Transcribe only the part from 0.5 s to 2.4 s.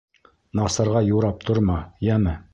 Насарға юрап торма, йәме!